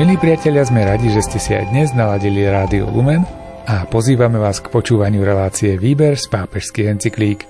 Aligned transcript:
Milí 0.00 0.16
priatelia, 0.16 0.64
sme 0.64 0.80
radi, 0.80 1.12
že 1.12 1.20
ste 1.20 1.36
si 1.36 1.52
aj 1.52 1.76
dnes 1.76 1.92
naladili 1.92 2.40
Rádio 2.48 2.88
Lumen 2.88 3.20
a 3.68 3.84
pozývame 3.84 4.40
vás 4.40 4.56
k 4.64 4.72
počúvaniu 4.72 5.20
relácie 5.20 5.76
Výber 5.76 6.16
z 6.16 6.24
pápežských 6.24 6.88
encyklík. 6.88 7.44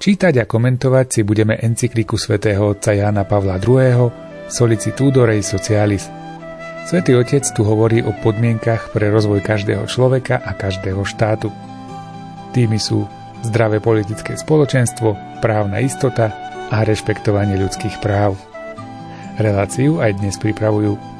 Čítať 0.00 0.40
a 0.40 0.48
komentovať 0.48 1.06
si 1.12 1.20
budeme 1.20 1.60
encykliku 1.60 2.16
svätého 2.16 2.64
otca 2.64 2.96
Jána 2.96 3.28
Pavla 3.28 3.60
II. 3.60 4.08
Solicitudo 4.48 5.28
Rei 5.28 5.44
Socialis. 5.44 6.08
Svetý 6.88 7.12
otec 7.12 7.44
tu 7.52 7.60
hovorí 7.60 8.00
o 8.00 8.16
podmienkach 8.24 8.96
pre 8.96 9.12
rozvoj 9.12 9.44
každého 9.44 9.84
človeka 9.84 10.40
a 10.40 10.56
každého 10.56 11.04
štátu. 11.04 11.52
Tými 12.56 12.80
sú 12.80 13.04
zdravé 13.44 13.84
politické 13.84 14.32
spoločenstvo, 14.32 15.12
právna 15.44 15.84
istota 15.84 16.32
a 16.72 16.80
rešpektovanie 16.88 17.60
ľudských 17.60 18.00
práv. 18.00 18.40
Reláciu 19.36 20.00
aj 20.00 20.24
dnes 20.24 20.40
pripravujú 20.40 21.19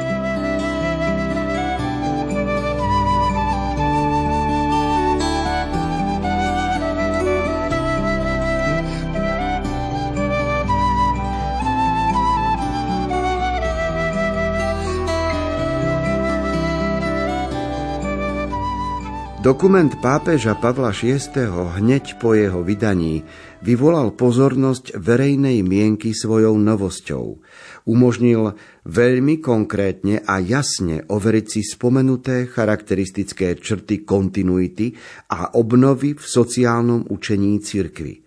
Dokument 19.41 19.89
pápeža 19.89 20.53
Pavla 20.53 20.93
VI. 20.93 21.17
hneď 21.49 22.21
po 22.21 22.37
jeho 22.37 22.61
vydaní 22.61 23.25
vyvolal 23.65 24.13
pozornosť 24.13 25.01
verejnej 25.01 25.65
mienky 25.65 26.13
svojou 26.13 26.61
novosťou. 26.61 27.41
Umožnil 27.89 28.53
veľmi 28.85 29.41
konkrétne 29.41 30.21
a 30.29 30.37
jasne 30.37 31.09
overiť 31.09 31.45
si 31.49 31.65
spomenuté 31.65 32.45
charakteristické 32.45 33.57
črty 33.57 34.05
kontinuity 34.05 34.93
a 35.33 35.57
obnovy 35.57 36.13
v 36.13 36.21
sociálnom 36.21 37.09
učení 37.09 37.57
cirkvy. 37.65 38.21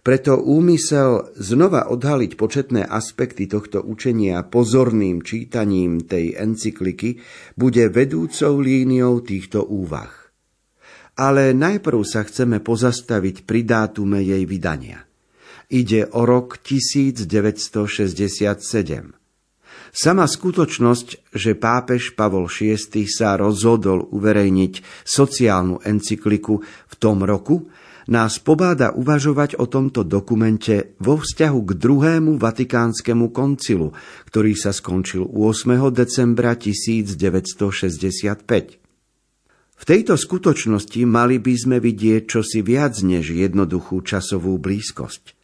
Preto 0.00 0.40
úmysel 0.40 1.28
znova 1.36 1.92
odhaliť 1.92 2.40
početné 2.40 2.88
aspekty 2.88 3.52
tohto 3.52 3.84
učenia 3.84 4.48
pozorným 4.48 5.20
čítaním 5.20 6.08
tej 6.08 6.40
encykliky 6.40 7.20
bude 7.52 7.92
vedúcou 7.92 8.64
líniou 8.64 9.20
týchto 9.20 9.60
úvah 9.68 10.27
ale 11.18 11.50
najprv 11.50 12.06
sa 12.06 12.22
chceme 12.22 12.62
pozastaviť 12.62 13.42
pri 13.42 13.66
dátume 13.66 14.22
jej 14.22 14.46
vydania. 14.46 15.02
Ide 15.68 16.08
o 16.14 16.24
rok 16.24 16.62
1967. 16.62 18.06
Sama 19.88 20.28
skutočnosť, 20.30 21.08
že 21.34 21.58
pápež 21.58 22.14
Pavol 22.14 22.46
VI 22.46 22.78
sa 23.10 23.34
rozhodol 23.34 24.06
uverejniť 24.14 25.04
sociálnu 25.04 25.82
encykliku 25.82 26.62
v 26.62 26.94
tom 26.96 27.26
roku, 27.26 27.66
nás 28.08 28.40
pobáda 28.40 28.96
uvažovať 28.96 29.60
o 29.60 29.68
tomto 29.68 30.00
dokumente 30.00 30.96
vo 30.96 31.20
vzťahu 31.20 31.60
k 31.60 31.70
druhému 31.76 32.40
vatikánskemu 32.40 33.28
koncilu, 33.28 33.92
ktorý 34.32 34.56
sa 34.56 34.72
skončil 34.72 35.28
8. 35.28 35.92
decembra 35.92 36.56
1965. 36.56 38.87
V 39.78 39.84
tejto 39.86 40.18
skutočnosti 40.18 41.06
mali 41.06 41.38
by 41.38 41.54
sme 41.54 41.76
vidieť 41.78 42.26
čosi 42.26 42.66
viac 42.66 42.98
než 43.06 43.30
jednoduchú 43.30 44.02
časovú 44.02 44.58
blízkosť. 44.58 45.38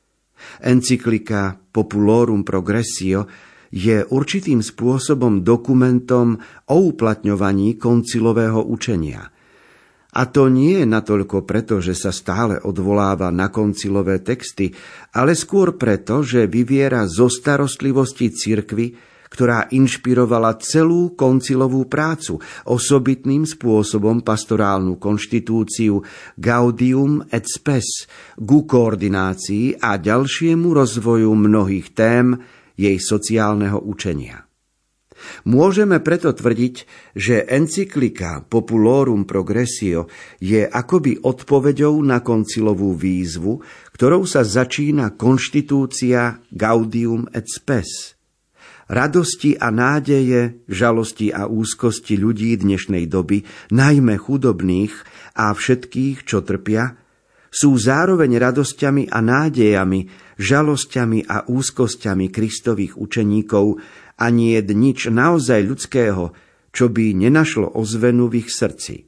Encyklika 0.67 1.57
Populorum 1.71 2.43
Progressio 2.43 3.31
je 3.71 4.03
určitým 4.03 4.63
spôsobom 4.63 5.43
dokumentom 5.43 6.39
o 6.71 6.77
uplatňovaní 6.91 7.79
koncilového 7.79 8.63
učenia. 8.63 9.31
A 10.15 10.31
to 10.31 10.47
nie 10.47 10.79
je 10.79 10.87
natoľko 10.87 11.43
preto, 11.43 11.83
že 11.83 11.99
sa 11.99 12.15
stále 12.15 12.63
odvoláva 12.63 13.35
na 13.35 13.51
koncilové 13.51 14.23
texty, 14.23 14.71
ale 15.11 15.35
skôr 15.35 15.75
preto, 15.75 16.23
že 16.23 16.47
vyviera 16.47 17.03
zo 17.11 17.27
starostlivosti 17.27 18.31
cirkvy 18.31 18.95
ktorá 19.35 19.67
inšpirovala 19.75 20.55
celú 20.63 21.19
koncilovú 21.19 21.91
prácu, 21.91 22.39
osobitným 22.71 23.43
spôsobom 23.43 24.23
pastorálnu 24.23 24.95
konštitúciu 25.03 26.07
Gaudium 26.39 27.27
et 27.35 27.43
Spes 27.43 28.07
ku 28.39 28.63
koordinácii 28.63 29.83
a 29.83 29.99
ďalšiemu 29.99 30.71
rozvoju 30.71 31.35
mnohých 31.35 31.91
tém 31.99 32.39
jej 32.79 32.95
sociálneho 33.03 33.83
učenia. 33.83 34.47
Môžeme 35.49 36.05
preto 36.05 36.37
tvrdiť, 36.37 36.75
že 37.17 37.49
encyklika 37.49 38.45
Populorum 38.45 39.25
Progressio 39.25 40.11
je 40.37 40.63
akoby 40.69 41.25
odpoveďou 41.25 41.97
na 42.05 42.21
koncilovú 42.21 42.93
výzvu, 42.93 43.63
ktorou 43.97 44.29
sa 44.29 44.45
začína 44.45 45.17
konštitúcia 45.17 46.45
Gaudium 46.53 47.27
et 47.33 47.49
Spes– 47.49 47.91
radosti 48.89 49.57
a 49.57 49.73
nádeje, 49.73 50.65
žalosti 50.69 51.33
a 51.33 51.49
úzkosti 51.49 52.21
ľudí 52.21 52.57
dnešnej 52.59 53.09
doby, 53.09 53.45
najmä 53.73 54.17
chudobných 54.21 54.93
a 55.37 55.53
všetkých, 55.53 56.25
čo 56.25 56.45
trpia, 56.45 56.99
sú 57.55 57.79
zároveň 57.79 58.35
radosťami 58.43 59.15
a 59.15 59.23
nádejami, 59.23 60.11
žalosťami 60.43 61.31
a 61.31 61.47
úzkosťami 61.47 62.27
Kristových 62.35 62.99
učeníkov 62.99 63.79
a 64.19 64.27
nie 64.31 64.59
je 64.59 64.75
nič 64.75 65.07
naozaj 65.07 65.63
ľudského, 65.63 66.35
čo 66.75 66.91
by 66.91 67.15
nenašlo 67.15 67.71
ozvenu 67.79 68.27
v 68.27 68.43
ich 68.43 68.51
srdci. 68.51 69.07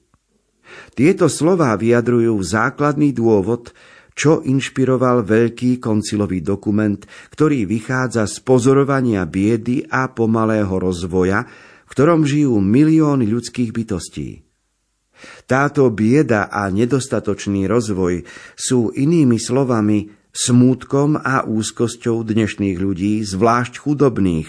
Tieto 0.94 1.26
slová 1.26 1.74
vyjadrujú 1.74 2.38
základný 2.42 3.10
dôvod, 3.10 3.74
čo 4.16 4.40
inšpiroval 4.40 5.28
veľký 5.28 5.76
koncilový 5.76 6.40
dokument, 6.40 6.96
ktorý 7.28 7.68
vychádza 7.68 8.24
z 8.24 8.40
pozorovania 8.40 9.28
biedy 9.28 9.84
a 9.84 10.08
pomalého 10.08 10.72
rozvoja, 10.72 11.44
v 11.84 11.90
ktorom 11.92 12.24
žijú 12.24 12.56
milióny 12.56 13.28
ľudských 13.28 13.70
bytostí. 13.76 14.40
Táto 15.44 15.88
bieda 15.92 16.48
a 16.48 16.68
nedostatočný 16.72 17.68
rozvoj 17.68 18.24
sú 18.56 18.92
inými 18.96 19.36
slovami 19.36 20.08
smútkom 20.32 21.16
a 21.20 21.44
úzkosťou 21.44 22.24
dnešných 22.24 22.76
ľudí, 22.76 23.20
zvlášť 23.24 23.80
chudobných. 23.80 24.48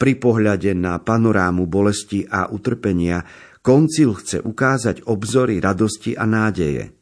Pri 0.00 0.12
pohľade 0.16 0.72
na 0.72 0.96
panorámu 0.96 1.68
bolesti 1.68 2.24
a 2.24 2.48
utrpenia 2.48 3.24
koncil 3.60 4.16
chce 4.16 4.40
ukázať 4.40 5.04
obzory 5.04 5.60
radosti 5.60 6.16
a 6.16 6.24
nádeje. 6.24 6.99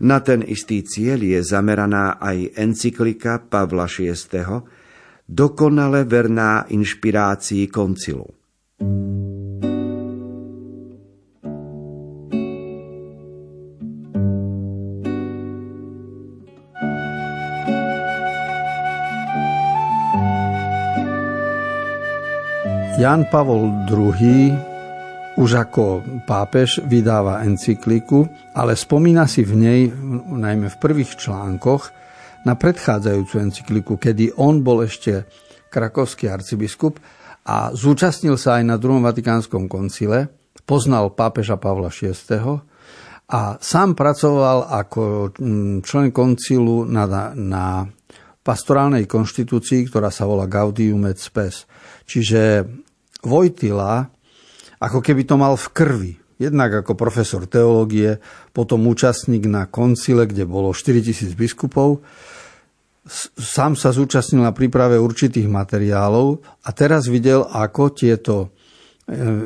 Na 0.00 0.20
ten 0.20 0.44
istý 0.44 0.82
cieľ 0.86 1.20
je 1.22 1.40
zameraná 1.44 2.20
aj 2.20 2.56
encyklika 2.56 3.42
Pavla 3.42 3.86
VI. 3.90 4.16
dokonale 5.30 6.02
verná 6.04 6.66
inšpirácii 6.66 7.70
koncilu. 7.70 8.26
Jan 23.00 23.24
Pavol 23.32 23.72
II 23.88 24.69
už 25.40 25.50
ako 25.56 26.04
pápež 26.28 26.84
vydáva 26.84 27.40
encykliku, 27.48 28.28
ale 28.52 28.76
spomína 28.76 29.24
si 29.24 29.40
v 29.40 29.56
nej, 29.56 29.80
najmä 30.28 30.68
v 30.68 30.76
prvých 30.76 31.16
článkoch, 31.16 31.96
na 32.44 32.56
predchádzajúcu 32.56 33.34
encykliku, 33.40 33.92
kedy 33.96 34.36
on 34.36 34.60
bol 34.60 34.84
ešte 34.84 35.24
krakovský 35.72 36.28
arcibiskup 36.28 37.00
a 37.44 37.72
zúčastnil 37.72 38.36
sa 38.36 38.60
aj 38.60 38.64
na 38.68 38.76
druhom 38.76 39.00
vatikánskom 39.00 39.68
koncile, 39.68 40.28
poznal 40.64 41.12
pápeža 41.16 41.56
Pavla 41.56 41.88
VI. 41.88 42.16
a 43.32 43.56
sám 43.60 43.96
pracoval 43.96 44.72
ako 44.72 45.32
mm, 45.36 45.84
člen 45.84 46.12
koncilu 46.12 46.84
na, 46.84 47.32
na 47.32 47.84
pastorálnej 48.40 49.04
konštitúcii, 49.04 49.88
ktorá 49.88 50.08
sa 50.08 50.24
volá 50.24 50.48
Gaudium 50.48 51.04
et 51.08 51.20
Spes. 51.20 51.64
Čiže 52.08 52.64
Vojtila 53.20 54.19
ako 54.80 55.04
keby 55.04 55.28
to 55.28 55.36
mal 55.36 55.54
v 55.60 55.68
krvi. 55.76 56.12
Jednak 56.40 56.72
ako 56.72 56.96
profesor 56.96 57.44
teológie, 57.44 58.16
potom 58.56 58.88
účastník 58.88 59.44
na 59.44 59.68
koncile, 59.68 60.24
kde 60.24 60.48
bolo 60.48 60.72
4000 60.72 61.36
biskupov. 61.36 62.00
Sám 63.36 63.76
sa 63.76 63.92
zúčastnil 63.92 64.40
na 64.40 64.56
príprave 64.56 64.96
určitých 64.96 65.44
materiálov 65.52 66.40
a 66.64 66.68
teraz 66.72 67.12
videl, 67.12 67.44
ako 67.44 67.92
tieto 67.92 68.36
e, 68.40 68.48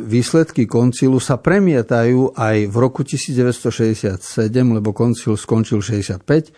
výsledky 0.07 0.71
koncilu 0.71 1.19
sa 1.19 1.43
premietajú 1.43 2.39
aj 2.39 2.71
v 2.71 2.77
roku 2.79 3.03
1967, 3.03 4.15
lebo 4.55 4.95
koncil 4.95 5.35
skončil 5.35 5.83
65, 5.83 6.55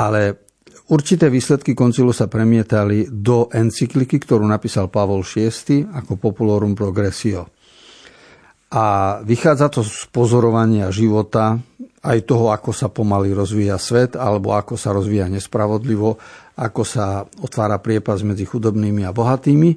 ale 0.00 0.40
určité 0.88 1.28
výsledky 1.28 1.76
koncilu 1.76 2.16
sa 2.16 2.32
premietali 2.32 3.12
do 3.12 3.52
encykliky, 3.52 4.24
ktorú 4.24 4.48
napísal 4.48 4.88
Pavol 4.88 5.20
VI 5.20 5.84
ako 5.84 6.16
Populorum 6.16 6.72
Progressio. 6.72 7.52
A 8.70 9.18
vychádza 9.22 9.68
to 9.68 9.84
z 9.84 10.08
pozorovania 10.10 10.88
života, 10.88 11.60
aj 12.04 12.28
toho, 12.28 12.52
ako 12.52 12.70
sa 12.76 12.92
pomaly 12.92 13.32
rozvíja 13.32 13.80
svet, 13.80 14.12
alebo 14.12 14.52
ako 14.52 14.76
sa 14.76 14.92
rozvíja 14.92 15.24
nespravodlivo, 15.32 16.20
ako 16.60 16.82
sa 16.84 17.24
otvára 17.40 17.80
priepas 17.80 18.20
medzi 18.20 18.44
chudobnými 18.44 19.08
a 19.08 19.14
bohatými. 19.16 19.70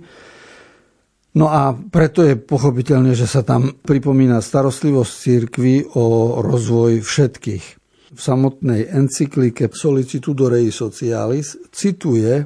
No 1.37 1.47
a 1.47 1.71
preto 1.71 2.25
je 2.25 2.35
pochopiteľné, 2.35 3.15
že 3.15 3.29
sa 3.29 3.45
tam 3.45 3.79
pripomína 3.79 4.41
starostlivosť 4.41 5.11
církvy 5.13 5.75
o 5.95 6.39
rozvoj 6.43 6.99
všetkých. 7.05 7.65
V 8.11 8.19
samotnej 8.19 8.89
encyklike 8.89 9.69
Solicitudo 9.71 10.49
Rei 10.49 10.73
Socialis 10.73 11.55
cituje 11.69 12.43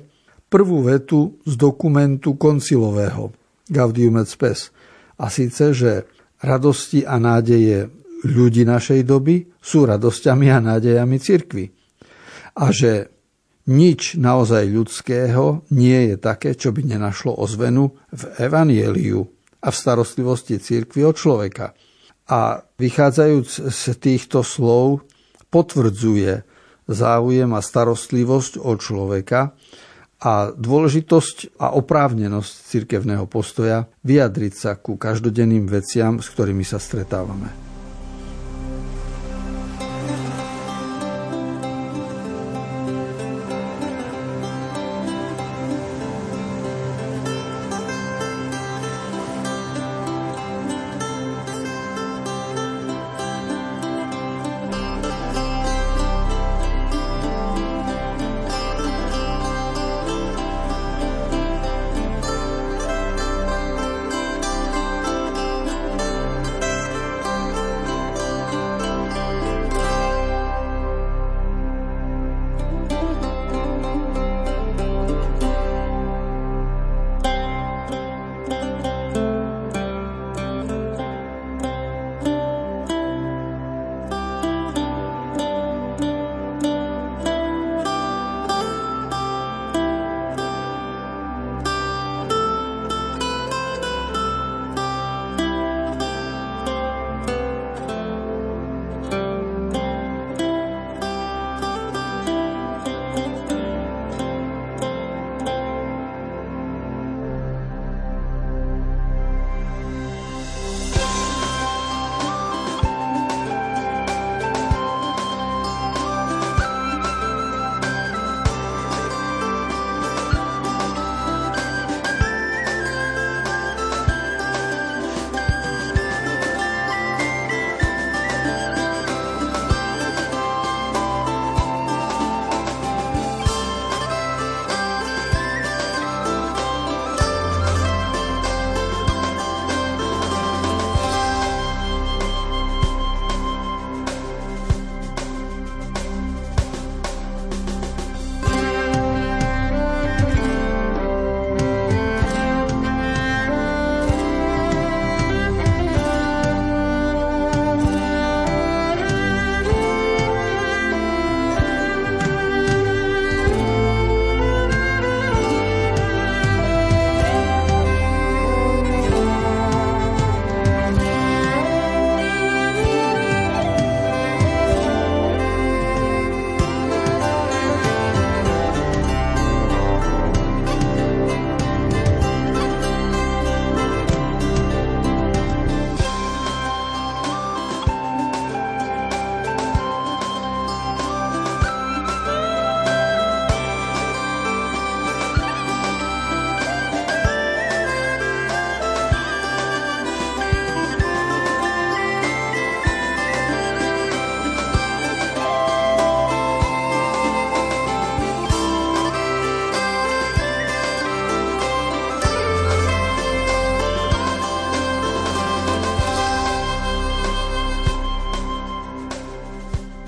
prvú 0.51 0.83
vetu 0.83 1.39
z 1.47 1.55
dokumentu 1.55 2.35
koncilového 2.35 3.31
Gaudium 3.71 4.19
et 4.19 4.27
Spes. 4.27 4.75
A 5.15 5.31
síce, 5.31 5.71
že 5.71 6.03
radosti 6.41 7.05
a 7.05 7.21
nádeje 7.21 7.89
ľudí 8.25 8.65
našej 8.65 9.01
doby 9.05 9.49
sú 9.57 9.85
radosťami 9.85 10.47
a 10.49 10.59
nádejami 10.61 11.17
cirkvy. 11.17 11.65
A 12.57 12.69
že 12.69 13.09
nič 13.69 14.17
naozaj 14.17 14.67
ľudského 14.67 15.65
nie 15.73 16.13
je 16.13 16.15
také, 16.17 16.57
čo 16.57 16.73
by 16.73 16.81
nenašlo 16.85 17.37
ozvenu 17.37 17.93
v 18.09 18.23
evanieliu 18.41 19.21
a 19.61 19.67
v 19.69 19.75
starostlivosti 19.77 20.57
cirkvy 20.57 21.05
od 21.05 21.15
človeka. 21.15 21.77
A 22.31 22.61
vychádzajúc 22.81 23.49
z 23.69 23.83
týchto 24.01 24.41
slov 24.41 25.05
potvrdzuje 25.53 26.41
záujem 26.89 27.49
a 27.53 27.61
starostlivosť 27.61 28.59
od 28.59 28.77
človeka 28.81 29.53
a 30.21 30.53
dôležitosť 30.53 31.57
a 31.57 31.73
oprávnenosť 31.73 32.53
cirkevného 32.69 33.25
postoja 33.25 33.89
vyjadriť 34.05 34.53
sa 34.53 34.71
ku 34.77 34.93
každodenným 34.93 35.65
veciam, 35.65 36.21
s 36.21 36.29
ktorými 36.29 36.61
sa 36.61 36.77
stretávame. 36.77 37.70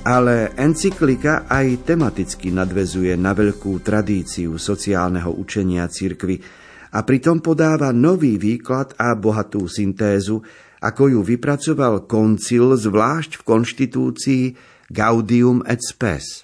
Ale 0.03 0.51
encyklika 0.60 1.48
aj 1.48 1.88
tematicky 1.88 2.51
nadvezuje 2.51 3.15
na 3.15 3.31
veľkú 3.31 3.79
tradíciu 3.79 4.60
sociálneho 4.60 5.31
učenia 5.31 5.88
cirkvy 5.88 6.43
a 6.91 7.07
pritom 7.07 7.39
podáva 7.39 7.95
nový 7.95 8.36
výklad 8.36 9.00
a 9.00 9.15
bohatú 9.15 9.63
syntézu, 9.72 10.43
ako 10.83 11.03
ju 11.07 11.19
vypracoval 11.24 12.03
koncil 12.03 12.75
zvlášť 12.75 13.39
v 13.39 13.43
konštitúcii 13.48 14.43
Gaudium 14.91 15.63
et 15.63 15.79
Spes. 15.79 16.43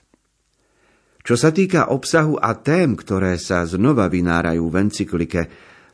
Čo 1.20 1.36
sa 1.36 1.52
týka 1.52 1.92
obsahu 1.92 2.40
a 2.40 2.56
tém, 2.56 2.96
ktoré 2.96 3.36
sa 3.36 3.68
znova 3.68 4.08
vynárajú 4.08 4.72
v 4.72 4.76
encyklike, 4.88 5.42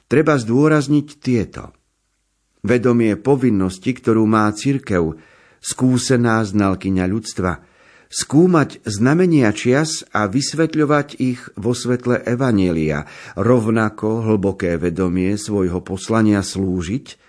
treba 0.06 0.38
zdôrazniť 0.38 1.08
tieto. 1.18 1.74
Vedomie 2.62 3.18
povinnosti, 3.18 3.90
ktorú 3.90 4.30
má 4.30 4.46
cirkev, 4.54 5.18
skúsená 5.66 6.46
znalkyňa 6.46 7.06
ľudstva, 7.10 7.66
skúmať 8.06 8.86
znamenia 8.86 9.50
čias 9.50 10.06
a 10.14 10.30
vysvetľovať 10.30 11.08
ich 11.18 11.42
vo 11.58 11.74
svetle 11.74 12.22
Evanielia, 12.22 13.10
rovnako 13.34 14.30
hlboké 14.30 14.78
vedomie 14.78 15.34
svojho 15.42 15.82
poslania 15.82 16.46
slúžiť, 16.46 17.26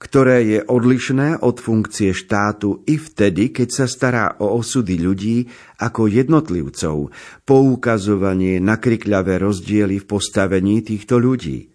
ktoré 0.00 0.44
je 0.44 0.60
odlišné 0.64 1.40
od 1.40 1.56
funkcie 1.60 2.12
štátu 2.12 2.84
i 2.88 3.00
vtedy, 3.00 3.52
keď 3.52 3.68
sa 3.72 3.86
stará 3.88 4.36
o 4.40 4.60
osudy 4.60 5.00
ľudí 5.00 5.48
ako 5.80 6.08
jednotlivcov, 6.08 7.12
poukazovanie 7.48 8.60
na 8.60 8.80
krikľavé 8.80 9.40
rozdiely 9.40 10.04
v 10.04 10.06
postavení 10.08 10.84
týchto 10.84 11.16
ľudí. 11.16 11.72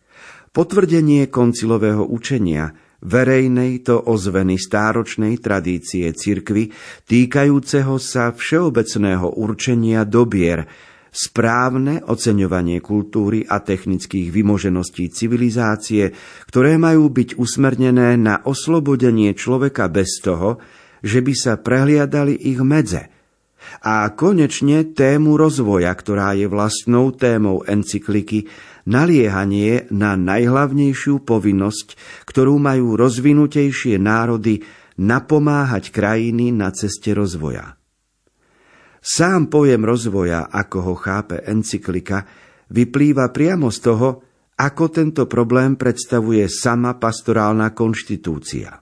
Potvrdenie 0.49 1.29
koncilového 1.29 2.05
učenia, 2.05 2.73
verejnej 3.03 3.83
to 3.83 3.99
ozveny 3.99 4.59
stáročnej 4.59 5.39
tradície 5.39 6.11
cirkvy 6.11 6.71
týkajúceho 7.07 7.95
sa 7.99 8.35
všeobecného 8.35 9.39
určenia 9.39 10.03
dobier, 10.03 10.67
správne 11.09 12.05
oceňovanie 12.05 12.79
kultúry 12.85 13.41
a 13.41 13.59
technických 13.59 14.29
vymožeností 14.29 15.09
civilizácie, 15.09 16.13
ktoré 16.45 16.77
majú 16.77 17.09
byť 17.09 17.41
usmernené 17.41 18.15
na 18.15 18.45
oslobodenie 18.45 19.33
človeka 19.33 19.89
bez 19.89 20.21
toho, 20.21 20.61
že 21.01 21.23
by 21.25 21.33
sa 21.33 21.57
prehliadali 21.57 22.35
ich 22.35 22.61
medze. 22.61 23.09
A 23.83 24.07
konečne 24.15 24.87
tému 24.95 25.35
rozvoja, 25.35 25.91
ktorá 25.91 26.31
je 26.31 26.47
vlastnou 26.47 27.11
témou 27.11 27.59
encykliky, 27.67 28.47
naliehanie 28.89 29.85
na 29.93 30.17
najhlavnejšiu 30.17 31.21
povinnosť, 31.21 31.93
ktorú 32.25 32.57
majú 32.57 32.97
rozvinutejšie 32.97 34.01
národy 34.01 34.65
napomáhať 34.97 35.93
krajiny 35.93 36.49
na 36.49 36.73
ceste 36.73 37.13
rozvoja. 37.13 37.77
Sám 38.99 39.47
pojem 39.47 39.85
rozvoja, 39.85 40.51
ako 40.51 40.77
ho 40.91 40.95
chápe 40.97 41.39
encyklika, 41.45 42.27
vyplýva 42.73 43.31
priamo 43.31 43.71
z 43.71 43.79
toho, 43.79 44.09
ako 44.59 44.83
tento 44.91 45.23
problém 45.23 45.79
predstavuje 45.79 46.43
sama 46.51 46.99
pastorálna 46.99 47.71
konštitúcia. 47.71 48.75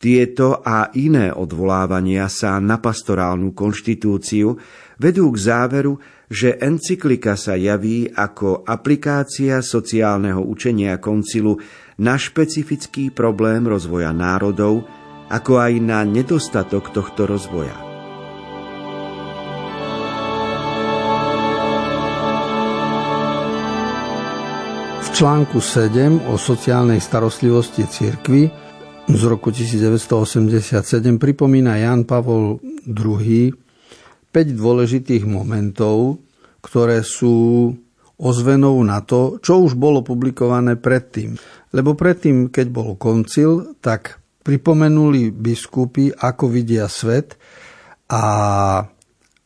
Tieto 0.00 0.64
a 0.64 0.88
iné 0.96 1.32
odvolávania 1.32 2.32
sa 2.32 2.56
na 2.60 2.80
pastorálnu 2.80 3.52
konštitúciu 3.52 4.56
vedú 4.96 5.32
k 5.32 5.36
záveru, 5.36 6.00
že 6.34 6.58
encyklika 6.58 7.38
sa 7.38 7.54
javí 7.54 8.10
ako 8.10 8.66
aplikácia 8.66 9.62
sociálneho 9.62 10.42
učenia 10.42 10.98
koncilu 10.98 11.62
na 12.02 12.18
špecifický 12.18 13.14
problém 13.14 13.70
rozvoja 13.70 14.10
národov, 14.10 14.82
ako 15.30 15.62
aj 15.62 15.72
na 15.78 16.02
nedostatok 16.02 16.90
tohto 16.90 17.30
rozvoja. 17.30 17.94
článku 25.14 25.62
7 25.62 26.26
o 26.26 26.34
sociálnej 26.34 26.98
starostlivosti 26.98 27.86
cirkvy 27.86 28.50
z 29.06 29.22
roku 29.30 29.54
1987 29.54 30.82
pripomína 31.22 31.78
Jan 31.78 32.02
Pavol 32.02 32.58
II 32.82 33.63
5 34.34 34.58
dôležitých 34.58 35.22
momentov, 35.22 36.18
ktoré 36.58 37.06
sú 37.06 37.70
ozvenou 38.18 38.82
na 38.82 38.98
to, 39.06 39.38
čo 39.38 39.62
už 39.62 39.78
bolo 39.78 40.02
publikované 40.02 40.74
predtým. 40.74 41.38
Lebo 41.70 41.94
predtým, 41.94 42.50
keď 42.50 42.66
bol 42.70 42.98
koncil, 42.98 43.78
tak 43.78 44.18
pripomenuli 44.42 45.30
biskupy, 45.30 46.10
ako 46.10 46.50
vidia 46.50 46.90
svet 46.90 47.38
a 48.10 48.22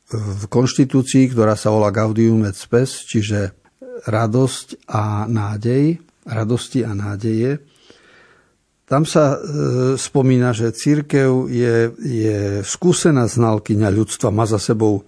v 0.09 0.43
konštitúcii, 0.49 1.29
ktorá 1.33 1.53
sa 1.53 1.69
volá 1.69 1.93
Gaudium 1.93 2.49
et 2.49 2.57
Spes, 2.57 3.05
čiže 3.05 3.53
radosť 4.09 4.89
a 4.89 5.29
nádej, 5.29 6.01
radosti 6.25 6.81
a 6.85 6.97
nádeje. 6.97 7.61
Tam 8.89 9.05
sa 9.05 9.37
e, 9.37 9.39
spomína, 10.01 10.57
že 10.57 10.73
církev 10.73 11.45
je, 11.53 11.93
je 12.01 12.41
skúsená 12.65 13.29
znalkyňa 13.29 13.93
ľudstva, 13.93 14.33
má 14.33 14.49
za 14.49 14.57
sebou 14.57 15.05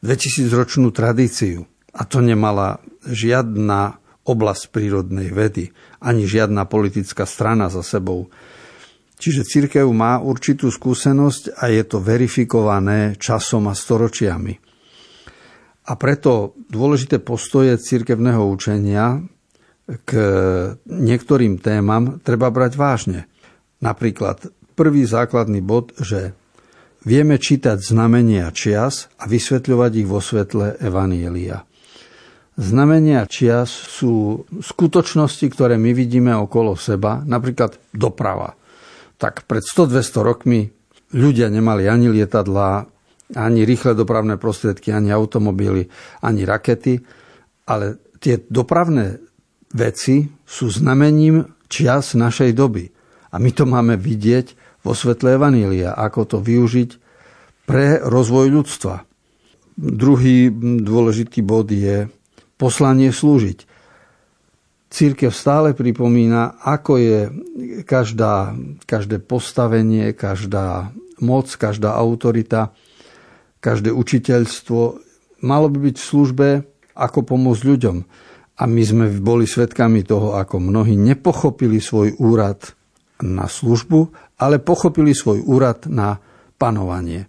2000-ročnú 0.00 0.88
tradíciu. 0.96 1.68
A 1.92 2.08
to 2.08 2.24
nemala 2.24 2.80
žiadna 3.04 4.00
oblasť 4.24 4.72
prírodnej 4.72 5.28
vedy, 5.28 5.72
ani 6.00 6.24
žiadna 6.24 6.64
politická 6.64 7.28
strana 7.28 7.68
za 7.68 7.84
sebou. 7.84 8.32
Čiže 9.20 9.44
církev 9.44 9.84
má 9.92 10.16
určitú 10.22 10.72
skúsenosť 10.72 11.60
a 11.60 11.68
je 11.68 11.84
to 11.84 12.00
verifikované 12.00 13.18
časom 13.20 13.68
a 13.68 13.74
storočiami. 13.76 14.54
A 15.88 15.92
preto 15.96 16.56
dôležité 16.68 17.20
postoje 17.20 17.76
cirkevného 17.80 18.44
učenia 18.44 19.20
k 19.88 20.10
niektorým 20.84 21.56
témam 21.64 22.20
treba 22.20 22.52
brať 22.52 22.72
vážne. 22.76 23.20
Napríklad 23.80 24.52
prvý 24.76 25.08
základný 25.08 25.64
bod, 25.64 25.96
že 25.96 26.36
vieme 27.08 27.40
čítať 27.40 27.80
znamenia 27.80 28.52
čias 28.52 29.08
a 29.16 29.24
vysvetľovať 29.24 29.92
ich 30.04 30.08
vo 30.08 30.20
svetle 30.20 30.76
Evanielia. 30.76 31.64
Znamenia 32.58 33.22
čias 33.30 33.70
sú 33.70 34.44
skutočnosti, 34.50 35.46
ktoré 35.46 35.78
my 35.78 35.94
vidíme 35.94 36.34
okolo 36.34 36.74
seba, 36.74 37.22
napríklad 37.22 37.78
doprava. 37.94 38.58
Tak 39.14 39.46
pred 39.46 39.62
100-200 39.62 40.26
rokmi 40.26 40.60
ľudia 41.14 41.48
nemali 41.48 41.86
ani 41.86 42.10
lietadlá, 42.10 42.82
ani 43.38 43.62
rýchle 43.62 43.94
dopravné 43.94 44.36
prostriedky, 44.42 44.90
ani 44.90 45.14
automobily, 45.14 45.86
ani 46.18 46.42
rakety, 46.42 46.98
ale 47.70 48.02
tie 48.18 48.42
dopravné 48.50 49.27
veci 49.74 50.28
sú 50.44 50.72
znamením 50.72 51.44
čias 51.68 52.16
našej 52.16 52.56
doby. 52.56 52.88
A 53.32 53.36
my 53.36 53.50
to 53.52 53.68
máme 53.68 54.00
vidieť 54.00 54.80
vo 54.80 54.96
svetle 54.96 55.36
Evanília, 55.36 55.92
ako 55.92 56.20
to 56.24 56.38
využiť 56.40 56.90
pre 57.68 58.00
rozvoj 58.00 58.46
ľudstva. 58.48 59.04
Druhý 59.78 60.48
dôležitý 60.80 61.44
bod 61.44 61.68
je 61.68 62.08
poslanie 62.56 63.12
slúžiť. 63.12 63.68
Církev 64.88 65.28
stále 65.36 65.76
pripomína, 65.76 66.64
ako 66.64 66.92
je 66.96 67.18
každá, 67.84 68.56
každé 68.88 69.20
postavenie, 69.20 70.16
každá 70.16 70.96
moc, 71.20 71.52
každá 71.60 71.92
autorita 71.92 72.72
každé 73.58 73.90
učiteľstvo 73.90 75.02
malo 75.42 75.66
by 75.70 75.90
byť 75.90 75.96
v 75.98 76.08
službe, 76.08 76.48
ako 76.98 77.18
pomôcť 77.22 77.62
ľuďom. 77.62 77.96
A 78.58 78.66
my 78.66 78.82
sme 78.82 79.06
boli 79.22 79.46
svedkami 79.46 80.02
toho, 80.02 80.34
ako 80.34 80.58
mnohí 80.58 80.98
nepochopili 80.98 81.78
svoj 81.78 82.18
úrad 82.18 82.74
na 83.22 83.46
službu, 83.46 84.00
ale 84.42 84.58
pochopili 84.58 85.14
svoj 85.14 85.42
úrad 85.46 85.86
na 85.86 86.18
panovanie. 86.58 87.26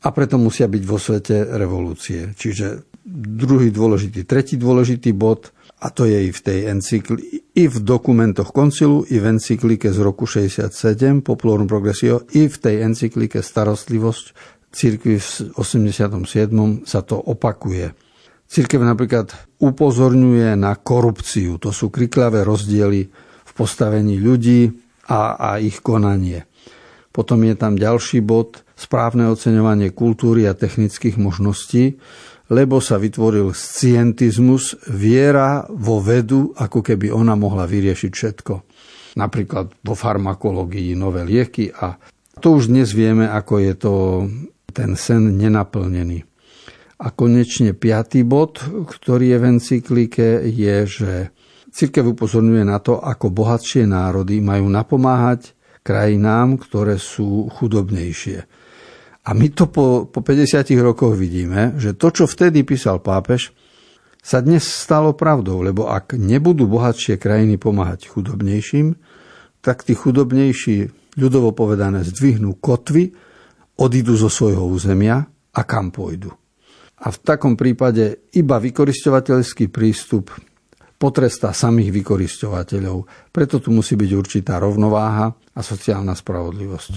A 0.00 0.08
preto 0.12 0.40
musia 0.40 0.68
byť 0.68 0.82
vo 0.84 0.96
svete 0.96 1.36
revolúcie. 1.56 2.32
Čiže 2.32 2.92
druhý 3.10 3.72
dôležitý, 3.72 4.24
tretí 4.24 4.56
dôležitý 4.56 5.12
bod, 5.12 5.52
a 5.80 5.88
to 5.88 6.04
je 6.04 6.28
i 6.28 6.30
v 6.32 6.40
tej 6.44 6.68
encykli, 6.68 7.20
i 7.56 7.64
v 7.64 7.76
dokumentoch 7.80 8.52
koncilu, 8.52 9.08
i 9.08 9.16
v 9.16 9.24
encyklike 9.32 9.88
z 9.88 9.98
roku 10.04 10.28
67, 10.28 11.24
Poplorum 11.24 11.64
Progressio, 11.64 12.28
i 12.36 12.44
v 12.52 12.56
tej 12.60 12.84
encyklike 12.84 13.40
Starostlivosť 13.40 14.24
cirkvi 14.68 15.16
v 15.16 15.28
87. 15.56 16.84
sa 16.84 17.00
to 17.00 17.16
opakuje. 17.16 18.09
Cirkev 18.50 18.82
napríklad 18.82 19.30
upozorňuje 19.62 20.58
na 20.58 20.74
korupciu. 20.74 21.62
To 21.62 21.70
sú 21.70 21.86
kriklavé 21.86 22.42
rozdiely 22.42 23.06
v 23.46 23.52
postavení 23.54 24.18
ľudí 24.18 24.74
a, 25.06 25.38
a 25.38 25.50
ich 25.62 25.78
konanie. 25.78 26.50
Potom 27.14 27.46
je 27.46 27.54
tam 27.54 27.78
ďalší 27.78 28.26
bod, 28.26 28.66
správne 28.74 29.30
oceňovanie 29.30 29.94
kultúry 29.94 30.50
a 30.50 30.58
technických 30.58 31.14
možností, 31.14 32.02
lebo 32.50 32.82
sa 32.82 32.98
vytvoril 32.98 33.54
scientizmus, 33.54 34.74
viera 34.90 35.70
vo 35.70 36.02
vedu, 36.02 36.50
ako 36.58 36.82
keby 36.82 37.14
ona 37.14 37.38
mohla 37.38 37.70
vyriešiť 37.70 38.10
všetko. 38.10 38.54
Napríklad 39.14 39.78
vo 39.86 39.94
farmakológii 39.94 40.98
nové 40.98 41.22
lieky 41.22 41.70
a 41.70 41.94
to 42.42 42.58
už 42.58 42.66
dnes 42.66 42.90
vieme, 42.94 43.30
ako 43.30 43.62
je 43.62 43.74
to 43.78 43.94
ten 44.74 44.98
sen 44.98 45.38
nenaplnený. 45.38 46.29
A 47.00 47.08
konečne 47.16 47.72
piatý 47.72 48.28
bod, 48.28 48.60
ktorý 48.60 49.32
je 49.32 49.38
v 49.40 49.48
encyklike, 49.56 50.26
je, 50.52 50.76
že 50.84 51.12
církev 51.72 52.12
upozorňuje 52.12 52.64
na 52.68 52.76
to, 52.76 53.00
ako 53.00 53.32
bohatšie 53.32 53.88
národy 53.88 54.44
majú 54.44 54.68
napomáhať 54.68 55.56
krajinám, 55.80 56.60
ktoré 56.60 57.00
sú 57.00 57.48
chudobnejšie. 57.48 58.38
A 59.24 59.30
my 59.32 59.46
to 59.52 59.68
po, 59.68 60.08
po 60.08 60.20
50 60.20 60.64
rokoch 60.80 61.16
vidíme, 61.16 61.76
že 61.76 61.96
to, 61.96 62.12
čo 62.12 62.24
vtedy 62.28 62.64
písal 62.64 63.00
pápež, 63.00 63.52
sa 64.20 64.44
dnes 64.44 64.68
stalo 64.68 65.16
pravdou, 65.16 65.64
lebo 65.64 65.88
ak 65.88 66.16
nebudú 66.16 66.68
bohatšie 66.68 67.16
krajiny 67.16 67.56
pomáhať 67.56 68.12
chudobnejším, 68.12 68.96
tak 69.64 69.84
tí 69.84 69.96
chudobnejší, 69.96 70.92
ľudovo 71.16 71.56
povedané, 71.56 72.04
zdvihnú 72.04 72.60
kotvy 72.60 73.12
odídu 73.80 74.16
zo 74.16 74.28
svojho 74.28 74.68
územia 74.68 75.24
a 75.56 75.60
kam 75.64 75.88
pôjdu. 75.88 76.39
A 77.00 77.08
v 77.08 77.18
takom 77.24 77.56
prípade 77.56 78.28
iba 78.36 78.60
vykoristovateľský 78.60 79.72
prístup 79.72 80.36
potrestá 81.00 81.56
samých 81.56 81.96
vykoristovateľov. 81.96 83.08
Preto 83.32 83.56
tu 83.56 83.72
musí 83.72 83.96
byť 83.96 84.10
určitá 84.12 84.60
rovnováha 84.60 85.32
a 85.32 85.60
sociálna 85.64 86.12
spravodlivosť. 86.12 86.92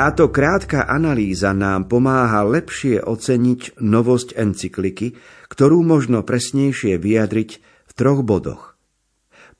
Táto 0.00 0.32
krátka 0.32 0.88
analýza 0.88 1.52
nám 1.52 1.84
pomáha 1.84 2.40
lepšie 2.40 3.04
oceniť 3.04 3.84
novosť 3.84 4.32
encykliky, 4.32 5.12
ktorú 5.52 5.84
možno 5.84 6.24
presnejšie 6.24 6.96
vyjadriť 6.96 7.50
v 7.60 7.92
troch 7.92 8.24
bodoch. 8.24 8.80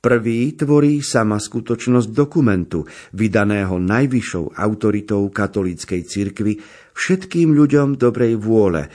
Prvý 0.01 0.57
tvorí 0.57 1.05
sama 1.05 1.37
skutočnosť 1.37 2.09
dokumentu, 2.09 2.89
vydaného 3.13 3.77
najvyššou 3.85 4.57
autoritou 4.57 5.29
katolíckej 5.29 6.09
cirkvy 6.09 6.57
všetkým 6.97 7.53
ľuďom 7.53 8.01
dobrej 8.01 8.41
vôle, 8.41 8.89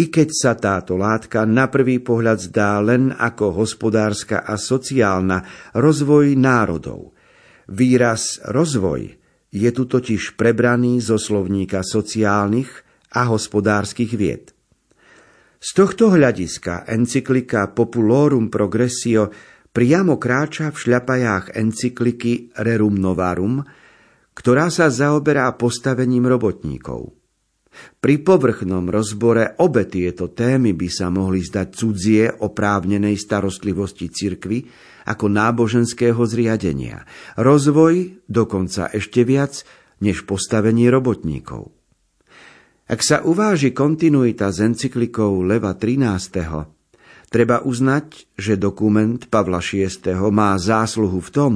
i 0.00 0.08
keď 0.08 0.28
sa 0.32 0.56
táto 0.56 0.96
látka 0.96 1.44
na 1.44 1.68
prvý 1.68 2.00
pohľad 2.00 2.48
zdá 2.48 2.80
len 2.80 3.12
ako 3.12 3.52
hospodárska 3.52 4.48
a 4.48 4.56
sociálna 4.56 5.44
rozvoj 5.76 6.32
národov. 6.40 7.12
Výraz 7.68 8.40
rozvoj 8.48 9.25
je 9.56 9.70
tu 9.72 9.88
totiž 9.88 10.36
prebraný 10.36 11.00
zo 11.00 11.16
slovníka 11.16 11.80
sociálnych 11.80 12.68
a 13.16 13.32
hospodárskych 13.32 14.12
vied. 14.12 14.52
Z 15.56 15.72
tohto 15.72 16.12
hľadiska 16.12 16.84
encyklika 16.84 17.72
Populorum 17.72 18.52
Progressio 18.52 19.32
priamo 19.72 20.20
kráča 20.20 20.68
v 20.68 20.76
šľapajách 20.76 21.56
encykliky 21.56 22.52
Rerum 22.60 23.00
Novarum, 23.00 23.64
ktorá 24.36 24.68
sa 24.68 24.92
zaoberá 24.92 25.48
postavením 25.56 26.28
robotníkov. 26.28 27.25
Pri 27.96 28.22
povrchnom 28.22 28.88
rozbore 28.88 29.56
obe 29.60 29.88
tieto 29.88 30.30
témy 30.30 30.76
by 30.76 30.88
sa 30.88 31.08
mohli 31.08 31.42
zdať 31.42 31.68
cudzie 31.72 32.28
oprávnenej 32.28 33.16
starostlivosti 33.18 34.12
cirkvy, 34.12 34.68
ako 35.06 35.30
náboženského 35.30 36.18
zriadenia. 36.26 37.06
Rozvoj 37.38 38.26
dokonca 38.26 38.90
ešte 38.90 39.22
viac 39.22 39.62
než 40.02 40.26
postavenie 40.26 40.90
robotníkov. 40.90 41.72
Ak 42.86 43.02
sa 43.02 43.22
uváži 43.22 43.74
kontinuita 43.74 44.50
s 44.54 44.62
encyklikou 44.62 45.42
Leva 45.42 45.74
13. 45.74 46.70
Treba 47.26 47.58
uznať, 47.66 48.38
že 48.38 48.54
dokument 48.54 49.18
Pavla 49.26 49.58
VI. 49.58 49.90
má 50.30 50.54
zásluhu 50.54 51.18
v 51.18 51.30
tom, 51.34 51.52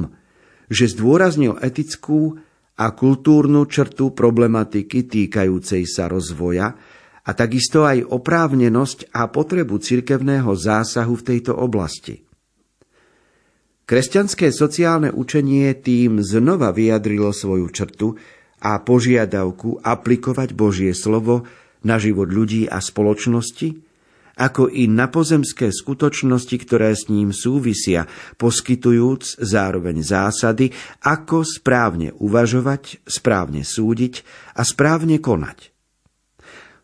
že 0.67 0.91
zdôraznil 0.91 1.55
etickú 1.63 2.39
a 2.81 2.85
kultúrnu 2.97 3.69
črtu 3.69 4.17
problematiky 4.17 5.05
týkajúcej 5.05 5.85
sa 5.85 6.09
rozvoja 6.09 6.73
a 7.21 7.31
takisto 7.37 7.85
aj 7.85 8.01
oprávnenosť 8.09 9.13
a 9.13 9.29
potrebu 9.29 9.77
cirkevného 9.77 10.49
zásahu 10.57 11.13
v 11.13 11.25
tejto 11.29 11.53
oblasti. 11.53 12.25
Kresťanské 13.85 14.49
sociálne 14.49 15.13
učenie 15.13 15.77
tým 15.77 16.25
znova 16.25 16.73
vyjadrilo 16.73 17.29
svoju 17.29 17.67
črtu 17.69 18.07
a 18.65 18.81
požiadavku 18.81 19.83
aplikovať 19.85 20.57
Božie 20.57 20.97
slovo 20.97 21.45
na 21.85 22.01
život 22.01 22.33
ľudí 22.33 22.65
a 22.65 22.81
spoločnosti, 22.81 23.90
ako 24.41 24.73
i 24.73 24.89
na 24.89 25.05
pozemské 25.05 25.69
skutočnosti, 25.69 26.57
ktoré 26.65 26.97
s 26.97 27.13
ním 27.13 27.29
súvisia, 27.29 28.09
poskytujúc 28.41 29.37
zároveň 29.37 30.01
zásady, 30.01 30.73
ako 31.05 31.45
správne 31.45 32.17
uvažovať, 32.17 33.05
správne 33.05 33.61
súdiť 33.61 34.25
a 34.57 34.65
správne 34.65 35.21
konať. 35.21 35.69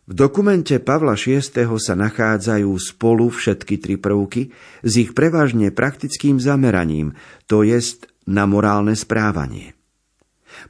V 0.08 0.16
dokumente 0.16 0.80
Pavla 0.80 1.20
VI. 1.20 1.44
sa 1.84 1.94
nachádzajú 1.98 2.72
spolu 2.80 3.28
všetky 3.28 3.76
tri 3.76 4.00
prvky 4.00 4.56
s 4.80 4.94
ich 4.96 5.12
prevažne 5.12 5.74
praktickým 5.74 6.40
zameraním, 6.40 7.12
to 7.44 7.66
jest 7.66 8.08
na 8.24 8.48
morálne 8.48 8.96
správanie. 8.96 9.76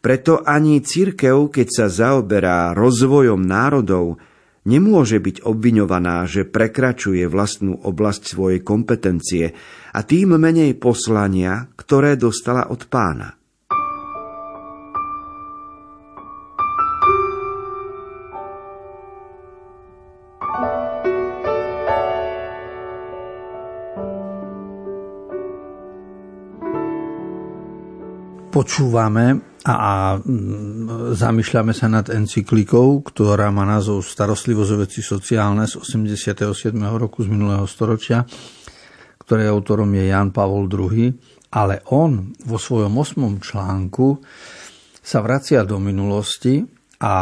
Preto 0.02 0.42
ani 0.42 0.82
církev, 0.82 1.54
keď 1.54 1.68
sa 1.70 1.86
zaoberá 1.86 2.74
rozvojom 2.74 3.40
národov, 3.46 4.18
nemôže 4.68 5.24
byť 5.24 5.48
obviňovaná, 5.48 6.28
že 6.28 6.44
prekračuje 6.44 7.24
vlastnú 7.32 7.80
oblasť 7.80 8.22
svojej 8.28 8.60
kompetencie 8.62 9.56
a 9.96 10.00
tým 10.04 10.36
menej 10.36 10.76
poslania, 10.76 11.72
ktoré 11.80 12.20
dostala 12.20 12.68
od 12.68 12.84
pána. 12.92 13.38
počúvame 28.58 29.57
a 29.68 30.16
mm, 30.16 31.12
zamýšľame 31.12 31.76
sa 31.76 31.92
nad 31.92 32.08
encyklikou, 32.08 33.04
ktorá 33.04 33.52
má 33.52 33.68
názov 33.68 34.00
Starostlivosť 34.08 34.72
o 34.72 34.78
veci 34.80 35.04
sociálne 35.04 35.68
z 35.68 35.76
87. 35.84 36.72
roku 36.96 37.28
z 37.28 37.28
minulého 37.28 37.68
storočia, 37.68 38.24
ktorej 39.20 39.52
autorom 39.52 39.92
je 39.92 40.08
Jan 40.08 40.32
Pavol 40.32 40.72
II, 40.72 41.12
ale 41.52 41.84
on 41.92 42.32
vo 42.48 42.56
svojom 42.56 42.96
osmom 42.96 43.44
článku 43.44 44.24
sa 45.04 45.20
vracia 45.20 45.68
do 45.68 45.84
minulosti 45.84 46.77
a 46.98 47.14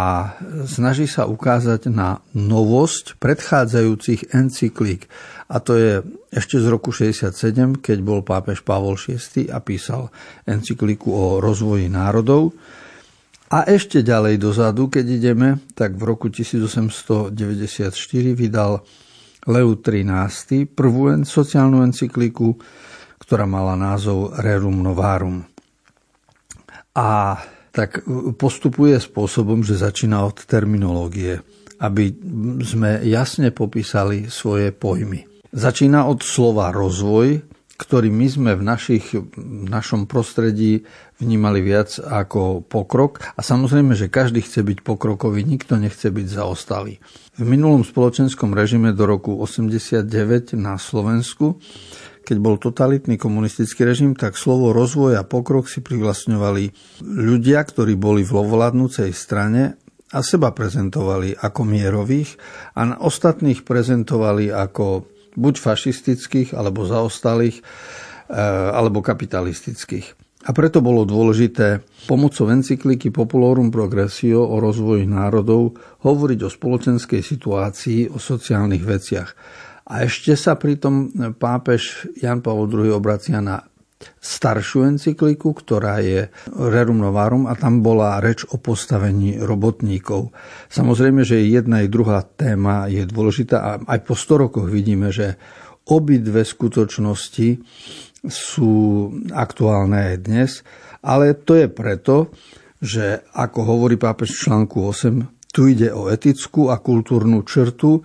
snaží 0.63 1.03
sa 1.03 1.27
ukázať 1.27 1.91
na 1.91 2.23
novosť 2.31 3.19
predchádzajúcich 3.19 4.31
encyklík. 4.31 5.11
A 5.51 5.59
to 5.59 5.75
je 5.75 5.91
ešte 6.31 6.63
z 6.63 6.67
roku 6.71 6.95
67, 6.95 7.83
keď 7.83 7.97
bol 7.99 8.23
pápež 8.23 8.63
Pavol 8.63 8.95
VI 8.95 9.51
a 9.51 9.59
písal 9.59 10.15
encykliku 10.47 11.11
o 11.11 11.25
rozvoji 11.43 11.91
národov. 11.91 12.55
A 13.51 13.67
ešte 13.67 14.01
ďalej 14.01 14.41
dozadu, 14.41 14.87
keď 14.87 15.05
ideme, 15.05 15.59
tak 15.75 15.99
v 15.99 16.03
roku 16.07 16.31
1894 16.31 17.91
vydal 18.33 18.81
Leu 19.45 19.69
XIII 19.77 20.65
prvú 20.65 21.13
sociálnu 21.21 21.85
encykliku, 21.85 22.57
ktorá 23.21 23.45
mala 23.45 23.77
názov 23.77 24.33
Rerum 24.39 24.81
Novarum. 24.81 25.45
A 26.95 27.37
tak 27.75 28.07
postupuje 28.39 28.95
spôsobom, 28.95 29.59
že 29.59 29.75
začína 29.75 30.23
od 30.23 30.47
terminológie, 30.47 31.43
aby 31.83 32.15
sme 32.63 33.03
jasne 33.03 33.51
popísali 33.51 34.31
svoje 34.31 34.71
pojmy. 34.71 35.27
Začína 35.51 36.07
od 36.07 36.23
slova 36.23 36.71
rozvoj, 36.71 37.43
ktorý 37.75 38.07
my 38.07 38.27
sme 38.31 38.51
v, 38.55 38.63
našich, 38.63 39.11
v 39.35 39.67
našom 39.67 40.07
prostredí 40.07 40.87
vnímali 41.19 41.59
viac 41.59 41.99
ako 41.99 42.63
pokrok. 42.63 43.19
A 43.35 43.43
samozrejme, 43.43 43.91
že 43.99 44.07
každý 44.07 44.39
chce 44.39 44.63
byť 44.63 44.79
pokrokový, 44.79 45.43
nikto 45.43 45.75
nechce 45.75 46.07
byť 46.07 46.27
zaostalý. 46.27 47.03
V 47.35 47.43
minulom 47.43 47.83
spoločenskom 47.83 48.55
režime 48.55 48.95
do 48.95 49.03
roku 49.03 49.35
89 49.43 50.55
na 50.55 50.79
Slovensku 50.79 51.59
keď 52.25 52.37
bol 52.41 52.57
totalitný 52.57 53.21
komunistický 53.21 53.85
režim, 53.85 54.17
tak 54.17 54.33
slovo 54.33 54.73
rozvoj 54.73 55.21
a 55.21 55.23
pokrok 55.23 55.69
si 55.69 55.85
privlastňovali 55.85 56.63
ľudia, 57.05 57.61
ktorí 57.61 57.93
boli 57.93 58.25
v 58.25 58.33
vládnúcej 58.33 59.13
strane 59.13 59.77
a 60.09 60.19
seba 60.25 60.49
prezentovali 60.49 61.37
ako 61.37 61.61
mierových 61.61 62.41
a 62.73 62.89
na 62.89 62.97
ostatných 62.97 63.61
prezentovali 63.61 64.49
ako 64.49 65.05
buď 65.35 65.53
fašistických, 65.59 66.55
alebo 66.55 66.87
zaostalých, 66.87 67.59
e, 67.59 67.63
alebo 68.71 69.03
kapitalistických. 69.03 70.25
A 70.45 70.53
preto 70.53 70.77
bolo 70.77 71.09
dôležité 71.09 71.81
pomocou 72.05 72.45
encykliky 72.53 73.09
Populorum 73.09 73.73
Progressio 73.73 74.45
o 74.45 74.61
rozvoji 74.61 75.09
národov 75.09 75.73
hovoriť 76.05 76.39
o 76.45 76.49
spoločenskej 76.53 77.25
situácii, 77.25 78.13
o 78.13 78.21
sociálnych 78.21 78.85
veciach. 78.85 79.29
A 79.85 80.05
ešte 80.05 80.33
sa 80.33 80.57
pritom 80.57 81.13
pápež 81.37 82.09
Jan 82.17 82.41
Pavel 82.41 82.69
II 82.69 82.97
obracia 82.97 83.37
na 83.37 83.61
staršiu 84.19 84.97
encykliku, 84.97 85.55
ktorá 85.55 86.01
je 86.01 86.29
Rerum 86.51 86.99
Novarum 86.99 87.45
a 87.45 87.53
tam 87.55 87.79
bola 87.79 88.19
reč 88.19 88.43
o 88.49 88.57
postavení 88.57 89.39
robotníkov. 89.39 90.33
Samozrejme, 90.69 91.21
že 91.21 91.45
jedna 91.45 91.81
i 91.85 91.89
druhá 91.89 92.21
téma 92.25 92.89
je 92.91 93.05
dôležitá 93.05 93.57
a 93.61 93.71
aj 93.81 93.99
po 94.03 94.13
100 94.17 94.43
rokoch 94.49 94.67
vidíme, 94.67 95.13
že 95.13 95.37
obidve 95.85 96.41
skutočnosti 96.41 97.61
sú 98.25 98.73
aktuálne 99.31 100.13
aj 100.13 100.15
dnes, 100.25 100.51
ale 101.05 101.37
to 101.37 101.53
je 101.61 101.69
preto, 101.69 102.33
že 102.81 103.21
ako 103.37 103.59
hovorí 103.63 103.95
pápež 103.95 104.33
v 104.33 104.41
článku 104.49 104.81
8, 104.81 105.53
tu 105.53 105.71
ide 105.71 105.93
o 105.93 106.11
etickú 106.11 106.67
a 106.67 106.81
kultúrnu 106.81 107.45
črtu, 107.47 108.03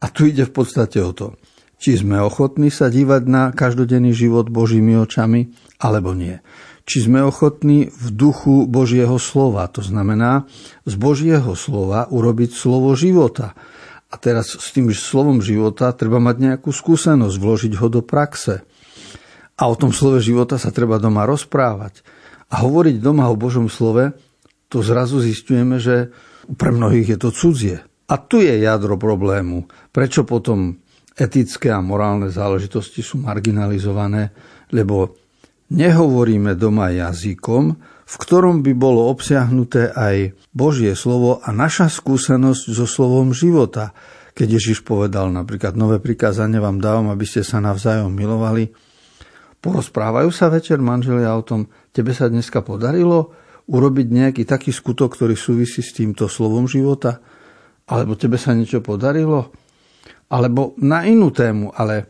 a 0.00 0.06
tu 0.08 0.26
ide 0.26 0.48
v 0.48 0.52
podstate 0.52 0.98
o 1.04 1.12
to, 1.12 1.36
či 1.80 1.96
sme 1.96 2.20
ochotní 2.20 2.68
sa 2.68 2.92
dívať 2.92 3.22
na 3.24 3.52
každodenný 3.52 4.12
život 4.12 4.52
Božími 4.52 5.00
očami, 5.00 5.52
alebo 5.80 6.12
nie. 6.12 6.40
Či 6.84 7.08
sme 7.08 7.24
ochotní 7.24 7.88
v 7.88 8.06
duchu 8.12 8.68
Božieho 8.68 9.16
slova, 9.16 9.64
to 9.68 9.80
znamená 9.80 10.44
z 10.84 10.94
Božieho 11.00 11.56
slova 11.56 12.08
urobiť 12.12 12.52
slovo 12.52 12.92
života. 12.92 13.56
A 14.10 14.18
teraz 14.18 14.58
s 14.58 14.74
tým 14.74 14.90
slovom 14.90 15.38
života 15.38 15.94
treba 15.94 16.18
mať 16.18 16.36
nejakú 16.36 16.74
skúsenosť, 16.74 17.36
vložiť 17.38 17.72
ho 17.78 17.86
do 17.88 18.02
praxe. 18.02 18.66
A 19.54 19.62
o 19.70 19.78
tom 19.78 19.94
slove 19.94 20.18
života 20.18 20.58
sa 20.58 20.74
treba 20.74 20.98
doma 21.00 21.24
rozprávať. 21.24 22.02
A 22.50 22.66
hovoriť 22.66 22.98
doma 22.98 23.30
o 23.30 23.38
Božom 23.38 23.70
slove, 23.70 24.12
to 24.66 24.82
zrazu 24.82 25.22
zistujeme, 25.22 25.78
že 25.78 26.10
pre 26.58 26.74
mnohých 26.74 27.14
je 27.14 27.18
to 27.22 27.30
cudzie. 27.30 27.78
A 28.10 28.18
tu 28.18 28.42
je 28.42 28.50
jadro 28.58 28.98
problému. 28.98 29.70
Prečo 29.94 30.26
potom 30.26 30.82
etické 31.14 31.70
a 31.70 31.78
morálne 31.78 32.26
záležitosti 32.26 33.06
sú 33.06 33.22
marginalizované? 33.22 34.34
Lebo 34.74 35.14
nehovoríme 35.70 36.58
doma 36.58 36.90
jazykom, 36.90 37.64
v 38.10 38.14
ktorom 38.18 38.66
by 38.66 38.72
bolo 38.74 39.06
obsiahnuté 39.06 39.94
aj 39.94 40.34
Božie 40.50 40.98
slovo 40.98 41.38
a 41.38 41.54
naša 41.54 41.86
skúsenosť 41.86 42.74
so 42.74 42.82
slovom 42.82 43.30
života. 43.30 43.94
Keď 44.34 44.58
Ježiš 44.58 44.82
povedal 44.82 45.30
napríklad, 45.30 45.78
nové 45.78 46.02
prikázanie 46.02 46.58
vám 46.58 46.82
dávam, 46.82 47.14
aby 47.14 47.22
ste 47.22 47.46
sa 47.46 47.62
navzájom 47.62 48.10
milovali, 48.10 48.74
porozprávajú 49.62 50.34
sa 50.34 50.50
večer 50.50 50.82
manželia 50.82 51.30
o 51.38 51.46
tom, 51.46 51.70
tebe 51.94 52.10
sa 52.10 52.26
dneska 52.26 52.66
podarilo 52.66 53.30
urobiť 53.70 54.06
nejaký 54.10 54.42
taký 54.42 54.74
skutok, 54.74 55.14
ktorý 55.14 55.38
súvisí 55.38 55.78
s 55.78 55.94
týmto 55.94 56.26
slovom 56.26 56.66
života? 56.66 57.22
Alebo 57.90 58.14
tebe 58.14 58.38
sa 58.38 58.54
niečo 58.54 58.78
podarilo, 58.78 59.50
alebo 60.30 60.78
na 60.78 61.02
inú 61.02 61.34
tému, 61.34 61.74
ale 61.74 62.06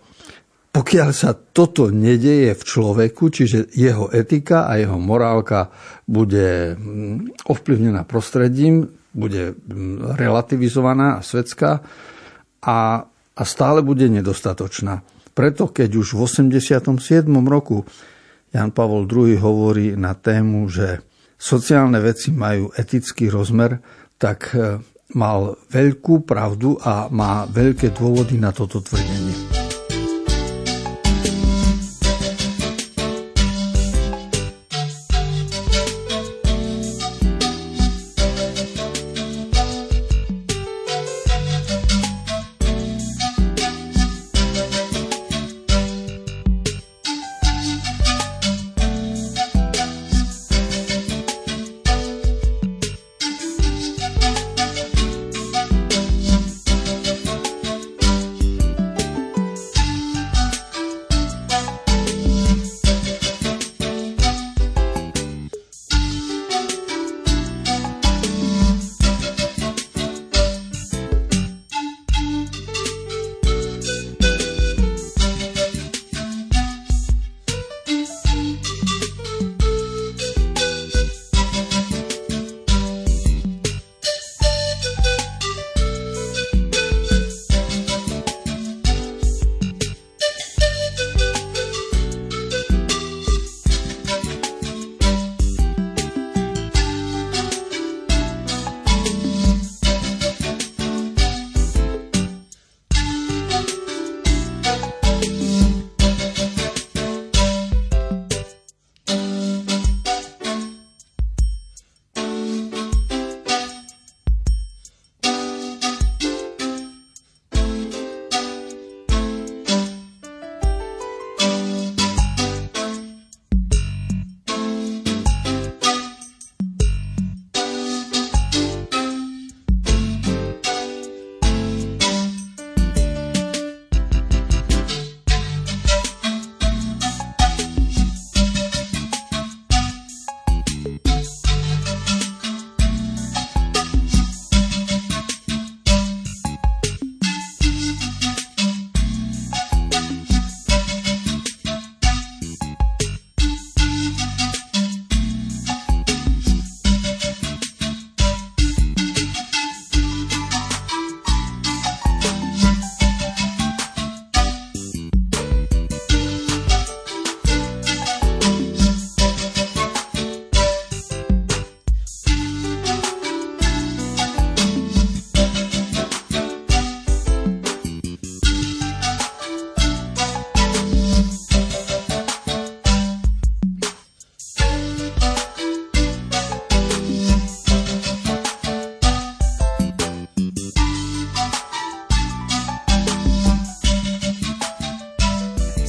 pokiaľ 0.71 1.11
sa 1.11 1.35
toto 1.35 1.91
nedeje 1.91 2.55
v 2.55 2.63
človeku, 2.63 3.25
čiže 3.33 3.75
jeho 3.75 4.07
etika 4.15 4.71
a 4.71 4.79
jeho 4.79 5.01
morálka 5.03 5.73
bude 6.07 6.79
mm, 6.79 7.43
ovplyvnená 7.51 8.07
prostredím, 8.07 8.87
bude 9.11 9.59
mm, 9.59 10.15
relativizovaná 10.15 11.19
a 11.19 11.25
svetská 11.27 11.83
a, 12.63 12.79
a 13.35 13.43
stále 13.43 13.83
bude 13.83 14.07
nedostatočná. 14.07 15.03
Preto 15.35 15.75
keď 15.75 15.91
už 15.99 16.15
v 16.15 16.21
87. 16.29 17.27
roku 17.51 17.83
Jan 18.55 18.71
Pavol 18.71 19.11
II 19.11 19.35
hovorí 19.43 19.99
na 19.99 20.15
tému, 20.15 20.71
že 20.71 21.03
sociálne 21.35 21.99
veci 21.99 22.31
majú 22.31 22.71
etický 22.79 23.27
rozmer, 23.27 23.83
tak 24.23 24.55
mal 25.15 25.59
veľkú 25.71 26.23
pravdu 26.27 26.79
a 26.81 27.11
má 27.11 27.47
veľké 27.47 27.95
dôvody 27.95 28.39
na 28.39 28.55
toto 28.55 28.83
tvrdenie. 28.83 29.60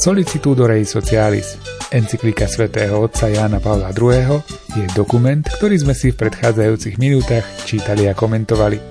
Solicitudo 0.02 0.66
Rei 0.66 0.82
Socialis, 0.82 1.62
encyklika 1.94 2.50
svätého 2.50 2.98
otca 3.06 3.30
Jána 3.30 3.62
Pavla 3.62 3.94
II. 3.94 4.42
je 4.74 4.90
dokument, 4.98 5.46
ktorý 5.46 5.78
sme 5.78 5.94
si 5.94 6.10
v 6.10 6.26
predchádzajúcich 6.26 6.98
minútach 6.98 7.46
čítali 7.70 8.10
a 8.10 8.18
komentovali. 8.18 8.82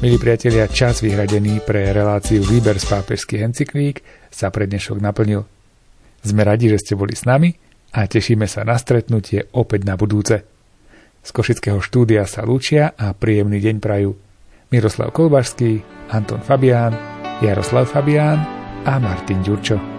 Milí 0.00 0.16
priatelia, 0.16 0.64
čas 0.64 1.04
vyhradený 1.04 1.60
pre 1.68 1.92
reláciu 1.92 2.40
Výber 2.40 2.80
z 2.80 2.88
pápežských 2.88 3.44
encyklík 3.44 4.00
sa 4.32 4.48
pre 4.48 4.64
dnešok 4.64 4.96
naplnil. 4.96 5.44
Sme 6.24 6.40
radi, 6.40 6.72
že 6.72 6.80
ste 6.80 6.96
boli 6.96 7.12
s 7.12 7.28
nami 7.28 7.52
a 7.92 8.08
tešíme 8.08 8.48
sa 8.48 8.64
na 8.64 8.80
stretnutie 8.80 9.52
opäť 9.52 9.84
na 9.84 10.00
budúce. 10.00 10.40
Z 11.20 11.30
Košického 11.36 11.84
štúdia 11.84 12.24
sa 12.24 12.48
lúčia 12.48 12.96
a 12.96 13.12
príjemný 13.12 13.60
deň 13.60 13.76
prajú 13.76 14.16
Miroslav 14.72 15.12
Kolbašský, 15.12 15.84
Anton 16.16 16.40
Fabián, 16.40 16.96
Jaroslav 17.44 17.92
Fabián 17.92 18.40
a 18.88 18.96
Martin 18.96 19.44
Ďurčo. 19.44 19.93